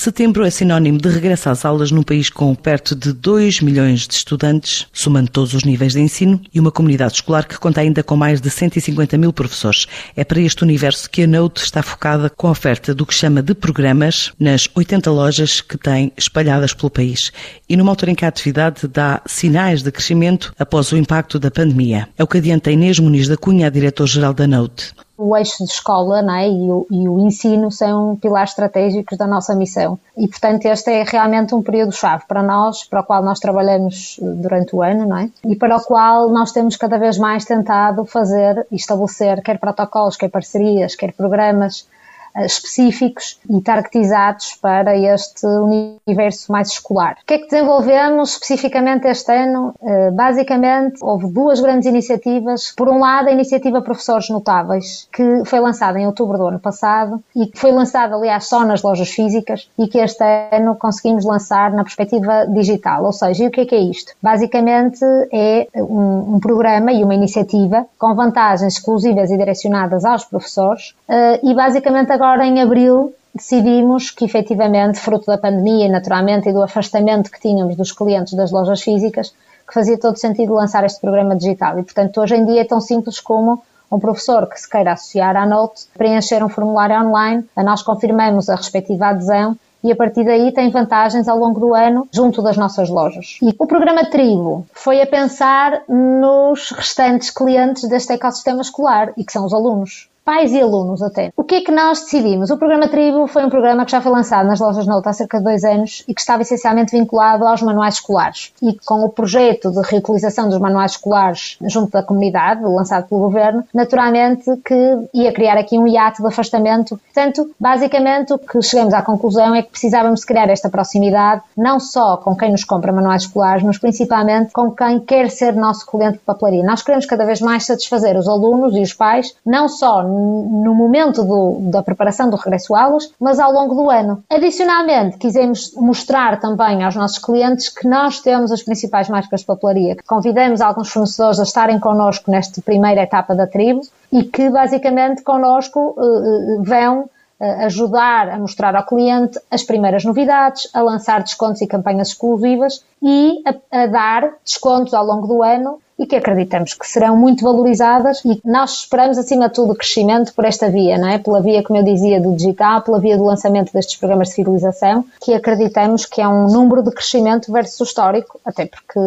Setembro 0.00 0.46
é 0.46 0.50
sinónimo 0.50 0.96
de 0.96 1.10
regresso 1.10 1.50
às 1.50 1.62
aulas 1.62 1.90
num 1.90 2.02
país 2.02 2.30
com 2.30 2.54
perto 2.54 2.96
de 2.96 3.12
2 3.12 3.60
milhões 3.60 4.08
de 4.08 4.14
estudantes, 4.14 4.86
somando 4.94 5.30
todos 5.30 5.52
os 5.52 5.62
níveis 5.62 5.92
de 5.92 6.00
ensino, 6.00 6.40
e 6.54 6.58
uma 6.58 6.72
comunidade 6.72 7.16
escolar 7.16 7.46
que 7.46 7.58
conta 7.58 7.82
ainda 7.82 8.02
com 8.02 8.16
mais 8.16 8.40
de 8.40 8.48
150 8.48 9.18
mil 9.18 9.30
professores. 9.30 9.86
É 10.16 10.24
para 10.24 10.40
este 10.40 10.62
universo 10.62 11.10
que 11.10 11.24
a 11.24 11.26
Note 11.26 11.62
está 11.62 11.82
focada 11.82 12.30
com 12.30 12.46
a 12.46 12.52
oferta 12.52 12.94
do 12.94 13.04
que 13.04 13.12
chama 13.12 13.42
de 13.42 13.54
programas 13.54 14.32
nas 14.40 14.70
80 14.74 15.10
lojas 15.10 15.60
que 15.60 15.76
tem 15.76 16.10
espalhadas 16.16 16.72
pelo 16.72 16.88
país. 16.88 17.30
E 17.68 17.76
numa 17.76 17.92
altura 17.92 18.12
em 18.12 18.14
que 18.14 18.24
a 18.24 18.28
atividade 18.28 18.88
dá 18.88 19.20
sinais 19.26 19.82
de 19.82 19.92
crescimento 19.92 20.54
após 20.58 20.90
o 20.92 20.96
impacto 20.96 21.38
da 21.38 21.50
pandemia. 21.50 22.08
É 22.16 22.24
o 22.24 22.26
que 22.26 22.38
adianta 22.38 22.70
Inês 22.70 22.98
Muniz 22.98 23.28
da 23.28 23.36
Cunha, 23.36 23.70
diretor-geral 23.70 24.32
da 24.32 24.46
Note 24.46 24.94
o 25.22 25.36
eixo 25.36 25.62
de 25.62 25.70
escola 25.70 26.20
é? 26.38 26.48
e, 26.48 26.72
o, 26.72 26.86
e, 26.90 27.06
o, 27.06 27.20
ensino 27.20 27.70
são 27.70 28.16
pilares 28.16 28.50
estratégicos 28.50 29.18
da 29.18 29.26
nossa 29.26 29.54
missão. 29.54 29.98
E, 30.16 30.26
portanto, 30.26 30.64
este 30.64 30.90
é 30.90 31.04
realmente 31.06 31.54
um 31.54 31.62
período-chave 31.62 32.24
para 32.26 32.42
nós, 32.42 32.84
para 32.84 33.00
o 33.00 33.04
qual 33.04 33.22
nós 33.22 33.38
trabalhamos 33.38 34.18
durante 34.20 34.74
o 34.74 34.82
ano, 34.82 35.06
não 35.06 35.18
é? 35.18 35.30
E 35.44 35.54
para 35.54 35.76
o 35.76 35.80
qual 35.82 36.30
nós 36.30 36.52
temos 36.52 36.74
cada 36.76 36.98
vez 36.98 37.18
mais 37.18 37.44
tentado 37.44 38.04
fazer 38.06 38.66
e 38.70 38.76
estabelecer 38.76 39.42
quer 39.42 39.58
protocolos, 39.58 40.16
quer 40.16 40.30
parcerias, 40.30 40.94
quer 40.96 41.12
programas 41.12 41.86
eh, 41.86 41.99
específicos 42.36 43.38
e 43.48 43.60
targetizados 43.60 44.54
para 44.60 44.96
este 44.96 45.46
universo 45.46 46.50
mais 46.50 46.68
escolar. 46.68 47.16
O 47.22 47.26
que 47.26 47.34
é 47.34 47.38
que 47.38 47.48
desenvolvemos 47.48 48.32
especificamente 48.32 49.06
este 49.08 49.32
ano? 49.32 49.74
Eh, 49.82 50.10
basicamente, 50.10 50.98
houve 51.02 51.28
duas 51.28 51.60
grandes 51.60 51.86
iniciativas. 51.86 52.72
Por 52.76 52.88
um 52.88 53.00
lado, 53.00 53.28
a 53.28 53.32
iniciativa 53.32 53.82
Professores 53.82 54.28
Notáveis, 54.28 55.08
que 55.12 55.42
foi 55.44 55.60
lançada 55.60 55.98
em 55.98 56.06
outubro 56.06 56.38
do 56.38 56.46
ano 56.46 56.60
passado 56.60 57.22
e 57.34 57.46
que 57.46 57.58
foi 57.58 57.72
lançada, 57.72 58.14
aliás, 58.14 58.46
só 58.46 58.64
nas 58.64 58.82
lojas 58.82 59.10
físicas 59.10 59.70
e 59.78 59.86
que 59.86 59.98
este 59.98 60.24
ano 60.52 60.76
conseguimos 60.76 61.24
lançar 61.24 61.72
na 61.72 61.82
perspectiva 61.82 62.46
digital. 62.46 63.04
Ou 63.04 63.12
seja, 63.12 63.44
e 63.44 63.46
o 63.48 63.50
que 63.50 63.62
é 63.62 63.66
que 63.66 63.74
é 63.74 63.80
isto? 63.80 64.12
Basicamente, 64.22 65.04
é 65.32 65.66
um, 65.76 66.36
um 66.36 66.40
programa 66.40 66.92
e 66.92 67.02
uma 67.02 67.14
iniciativa 67.14 67.86
com 67.98 68.14
vantagens 68.14 68.74
exclusivas 68.74 69.30
e 69.30 69.36
direcionadas 69.36 70.04
aos 70.04 70.24
professores 70.24 70.94
eh, 71.08 71.40
e, 71.42 71.54
basicamente, 71.54 72.12
agora 72.20 72.46
em 72.46 72.60
abril 72.60 73.14
decidimos 73.34 74.10
que 74.10 74.26
efetivamente, 74.26 75.00
fruto 75.00 75.24
da 75.24 75.38
pandemia 75.38 75.88
naturalmente 75.88 76.50
e 76.50 76.52
do 76.52 76.62
afastamento 76.62 77.30
que 77.30 77.40
tínhamos 77.40 77.76
dos 77.76 77.92
clientes 77.92 78.34
das 78.34 78.50
lojas 78.50 78.82
físicas, 78.82 79.32
que 79.66 79.72
fazia 79.72 79.98
todo 79.98 80.18
sentido 80.18 80.52
lançar 80.52 80.84
este 80.84 81.00
programa 81.00 81.34
digital. 81.34 81.78
E 81.78 81.82
portanto 81.82 82.20
hoje 82.20 82.36
em 82.36 82.44
dia 82.44 82.60
é 82.60 82.64
tão 82.64 82.78
simples 82.78 83.20
como 83.20 83.62
um 83.90 83.98
professor 83.98 84.46
que 84.46 84.60
se 84.60 84.68
queira 84.68 84.92
associar 84.92 85.34
à 85.34 85.46
Note, 85.46 85.86
preencher 85.96 86.44
um 86.44 86.50
formulário 86.50 87.00
online, 87.00 87.42
a 87.56 87.62
nós 87.62 87.82
confirmamos 87.82 88.50
a 88.50 88.56
respectiva 88.56 89.06
adesão 89.06 89.56
e 89.82 89.90
a 89.90 89.96
partir 89.96 90.24
daí 90.24 90.52
tem 90.52 90.68
vantagens 90.70 91.26
ao 91.26 91.38
longo 91.38 91.58
do 91.58 91.74
ano 91.74 92.06
junto 92.12 92.42
das 92.42 92.58
nossas 92.58 92.90
lojas. 92.90 93.38
E 93.40 93.54
o 93.58 93.66
programa 93.66 94.04
Tribo 94.04 94.66
foi 94.74 95.00
a 95.00 95.06
pensar 95.06 95.84
nos 95.88 96.70
restantes 96.70 97.30
clientes 97.30 97.88
deste 97.88 98.12
ecossistema 98.12 98.60
escolar 98.60 99.10
e 99.16 99.24
que 99.24 99.32
são 99.32 99.46
os 99.46 99.54
alunos 99.54 100.09
pais 100.24 100.52
e 100.52 100.60
alunos 100.60 101.02
até. 101.02 101.32
O 101.36 101.44
que 101.44 101.56
é 101.56 101.60
que 101.62 101.72
nós 101.72 102.00
decidimos? 102.00 102.50
O 102.50 102.56
programa 102.56 102.88
Tribo 102.88 103.26
foi 103.26 103.44
um 103.44 103.50
programa 103.50 103.84
que 103.84 103.90
já 103.90 104.00
foi 104.00 104.12
lançado 104.12 104.46
nas 104.46 104.60
lojas 104.60 104.86
Note 104.86 105.08
há 105.08 105.12
cerca 105.12 105.38
de 105.38 105.44
dois 105.44 105.64
anos 105.64 106.04
e 106.06 106.14
que 106.14 106.20
estava 106.20 106.42
essencialmente 106.42 106.96
vinculado 106.96 107.44
aos 107.46 107.62
manuais 107.62 107.94
escolares. 107.94 108.52
E 108.62 108.78
com 108.84 109.04
o 109.04 109.08
projeto 109.08 109.70
de 109.70 109.80
reutilização 109.82 110.48
dos 110.48 110.58
manuais 110.58 110.92
escolares 110.92 111.58
junto 111.62 111.92
da 111.92 112.02
comunidade, 112.02 112.62
lançado 112.62 113.08
pelo 113.08 113.20
governo, 113.20 113.64
naturalmente 113.74 114.44
que 114.64 115.08
ia 115.14 115.32
criar 115.32 115.56
aqui 115.56 115.78
um 115.78 115.86
hiato 115.86 116.22
de 116.22 116.28
afastamento. 116.28 116.98
Portanto, 116.98 117.50
basicamente 117.58 118.32
o 118.32 118.38
que 118.38 118.60
chegamos 118.62 118.94
à 118.94 119.02
conclusão 119.02 119.54
é 119.54 119.62
que 119.62 119.70
precisávamos 119.70 120.24
criar 120.24 120.48
esta 120.48 120.68
proximidade, 120.68 121.42
não 121.56 121.80
só 121.80 122.16
com 122.16 122.36
quem 122.36 122.50
nos 122.50 122.64
compra 122.64 122.92
manuais 122.92 123.22
escolares, 123.22 123.62
mas 123.62 123.78
principalmente 123.78 124.52
com 124.52 124.70
quem 124.70 125.00
quer 125.00 125.30
ser 125.30 125.54
nosso 125.54 125.86
cliente 125.86 126.18
de 126.18 126.24
papelaria. 126.24 126.62
Nós 126.62 126.82
queremos 126.82 127.06
cada 127.06 127.24
vez 127.24 127.40
mais 127.40 127.66
satisfazer 127.66 128.16
os 128.16 128.28
alunos 128.28 128.76
e 128.76 128.80
os 128.80 128.92
pais, 128.92 129.34
não 129.44 129.68
só 129.68 130.09
no 130.10 130.74
momento 130.74 131.24
do, 131.24 131.70
da 131.70 131.82
preparação 131.82 132.28
do 132.28 132.36
regresso 132.36 132.74
a 132.74 132.82
aulas, 132.82 133.12
mas 133.20 133.38
ao 133.38 133.52
longo 133.52 133.74
do 133.74 133.90
ano. 133.90 134.22
Adicionalmente, 134.30 135.18
quisemos 135.18 135.72
mostrar 135.74 136.40
também 136.40 136.82
aos 136.82 136.96
nossos 136.96 137.18
clientes 137.18 137.68
que 137.68 137.86
nós 137.86 138.20
temos 138.20 138.52
as 138.52 138.62
principais 138.62 139.08
marcas 139.08 139.40
de 139.40 139.46
papelaria, 139.46 139.96
convidamos 140.06 140.60
alguns 140.60 140.90
fornecedores 140.90 141.38
a 141.38 141.44
estarem 141.44 141.78
connosco 141.78 142.30
nesta 142.30 142.60
primeira 142.60 143.02
etapa 143.02 143.34
da 143.34 143.46
tribo 143.46 143.80
e 144.12 144.24
que 144.24 144.50
basicamente 144.50 145.22
connosco 145.22 145.94
uh, 145.96 146.62
vão 146.62 147.08
ajudar 147.40 148.28
a 148.28 148.38
mostrar 148.38 148.76
ao 148.76 148.84
cliente 148.84 149.40
as 149.50 149.62
primeiras 149.62 150.04
novidades, 150.04 150.68
a 150.74 150.82
lançar 150.82 151.22
descontos 151.22 151.62
e 151.62 151.66
campanhas 151.66 152.08
exclusivas 152.08 152.84
e 153.02 153.42
a, 153.46 153.82
a 153.82 153.86
dar 153.86 154.34
descontos 154.44 154.92
ao 154.92 155.04
longo 155.04 155.26
do 155.26 155.42
ano 155.42 155.80
e 156.00 156.06
que 156.06 156.16
acreditamos 156.16 156.72
que 156.72 156.88
serão 156.88 157.14
muito 157.14 157.44
valorizadas 157.44 158.24
e 158.24 158.40
nós 158.42 158.70
esperamos 158.80 159.18
acima 159.18 159.48
de 159.48 159.54
tudo 159.54 159.74
crescimento 159.74 160.32
por 160.32 160.46
esta 160.46 160.70
via, 160.70 160.96
não 160.96 161.06
é? 161.06 161.18
Pela 161.18 161.42
via, 161.42 161.62
como 161.62 161.78
eu 161.78 161.82
dizia, 161.82 162.18
do 162.18 162.34
digital, 162.34 162.80
pela 162.80 162.98
via 162.98 163.18
do 163.18 163.24
lançamento 163.24 163.70
destes 163.70 163.96
programas 163.96 164.28
de 164.28 164.36
fidelização, 164.36 165.04
que 165.20 165.34
acreditamos 165.34 166.06
que 166.06 166.22
é 166.22 166.26
um 166.26 166.46
número 166.46 166.82
de 166.82 166.90
crescimento 166.90 167.52
versus 167.52 167.80
o 167.80 167.84
histórico, 167.84 168.40
até 168.46 168.64
porque 168.64 168.98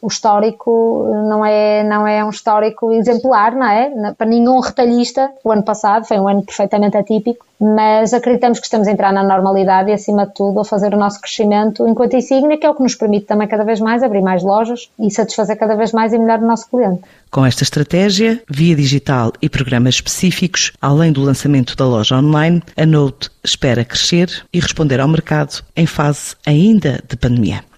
o 0.00 0.06
histórico 0.06 1.10
não 1.28 1.44
é, 1.44 1.82
não 1.82 2.06
é 2.06 2.24
um 2.24 2.30
histórico 2.30 2.92
exemplar, 2.92 3.56
não 3.56 3.66
é? 3.66 4.14
Para 4.16 4.28
nenhum 4.28 4.60
retalhista, 4.60 5.32
o 5.42 5.50
ano 5.50 5.64
passado 5.64 6.06
foi 6.06 6.20
um 6.20 6.28
ano 6.28 6.44
perfeitamente 6.44 6.96
atípico, 6.96 7.47
mas 7.60 8.12
acreditamos 8.12 8.58
que 8.58 8.66
estamos 8.66 8.86
a 8.86 8.92
entrar 8.92 9.12
na 9.12 9.22
normalidade 9.22 9.90
e, 9.90 9.92
acima 9.92 10.26
de 10.26 10.34
tudo, 10.34 10.60
a 10.60 10.64
fazer 10.64 10.94
o 10.94 10.96
nosso 10.96 11.20
crescimento 11.20 11.86
enquanto 11.86 12.14
insígnia, 12.14 12.56
que 12.56 12.66
é 12.66 12.70
o 12.70 12.74
que 12.74 12.82
nos 12.82 12.94
permite 12.94 13.26
também 13.26 13.48
cada 13.48 13.64
vez 13.64 13.80
mais 13.80 14.02
abrir 14.02 14.22
mais 14.22 14.42
lojas 14.42 14.90
e 14.98 15.10
satisfazer 15.10 15.56
cada 15.56 15.74
vez 15.74 15.92
mais 15.92 16.12
e 16.12 16.18
melhor 16.18 16.38
o 16.38 16.46
nosso 16.46 16.68
cliente. 16.70 17.02
Com 17.30 17.44
esta 17.44 17.62
estratégia, 17.62 18.42
via 18.48 18.74
digital 18.74 19.32
e 19.42 19.48
programas 19.48 19.96
específicos, 19.96 20.72
além 20.80 21.12
do 21.12 21.22
lançamento 21.22 21.76
da 21.76 21.86
loja 21.86 22.16
online, 22.16 22.62
a 22.76 22.86
Note 22.86 23.30
espera 23.44 23.84
crescer 23.84 24.44
e 24.52 24.60
responder 24.60 25.00
ao 25.00 25.08
mercado 25.08 25.62
em 25.76 25.86
fase 25.86 26.36
ainda 26.46 27.02
de 27.08 27.16
pandemia. 27.16 27.62